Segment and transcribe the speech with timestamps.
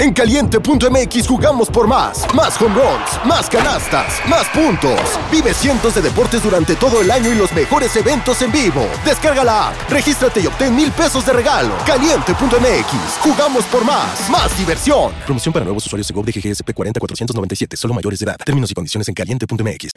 [0.00, 2.24] En caliente.mx jugamos por más.
[2.34, 4.98] Más home runs, más canastas, más puntos.
[5.30, 8.88] Vive cientos de deportes durante todo el año y los mejores eventos en vivo.
[9.04, 11.74] Descarga la app, regístrate y obtén mil pesos de regalo.
[11.84, 14.30] Caliente.mx, jugamos por más.
[14.30, 15.12] Más diversión.
[15.26, 18.36] Promoción para nuevos usuarios de GOV de GGSP 40497, solo mayores de edad.
[18.42, 19.90] Términos y condiciones en caliente.mx.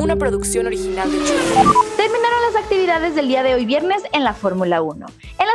[0.00, 1.18] Una producción original de.
[1.18, 5.06] Terminaron las actividades del día de hoy viernes en la Fórmula 1.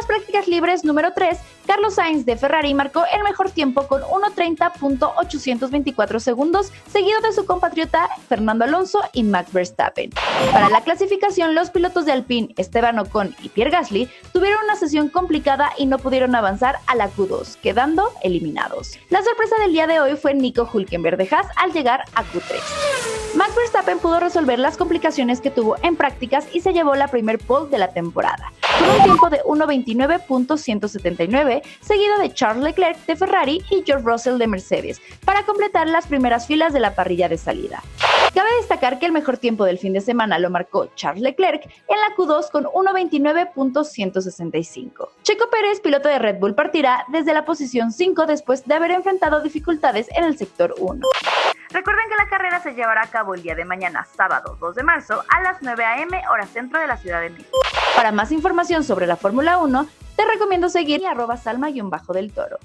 [0.06, 6.74] Prácticas libres número 3, Carlos Sainz de Ferrari marcó el mejor tiempo con 1.30.824 segundos,
[6.92, 10.10] seguido de su compatriota Fernando Alonso y Max Verstappen.
[10.52, 15.10] Para la clasificación, los pilotos de Alpine, Esteban Ocon y Pierre Gasly, tuvieron una sesión
[15.10, 18.98] complicada y no pudieron avanzar a la Q2, quedando eliminados.
[19.10, 22.60] La sorpresa del día de hoy fue Nico Hulkenberg de Haas al llegar a Q3.
[23.36, 27.40] Max Verstappen pudo resolver las complicaciones que tuvo en prácticas y se llevó la primer
[27.40, 28.52] pole de la temporada,
[28.90, 35.02] un tiempo de 1.29.179, seguido de Charles Leclerc de Ferrari y George Russell de Mercedes,
[35.26, 37.84] para completar las primeras filas de la parrilla de salida.
[38.34, 42.00] Cabe destacar que el mejor tiempo del fin de semana lo marcó Charles Leclerc en
[42.00, 45.10] la Q2 con 1.29.165.
[45.24, 49.42] Checo Pérez, piloto de Red Bull, partirá desde la posición 5 después de haber enfrentado
[49.42, 51.06] dificultades en el sector 1.
[51.74, 54.84] Recuerden que la carrera se llevará a cabo el día de mañana, sábado 2 de
[54.84, 56.22] marzo, a las 9 a.m.
[56.32, 57.58] hora centro de la Ciudad de México.
[58.02, 62.58] Para más información sobre la Fórmula 1, te recomiendo seguir arroba salma-del toro.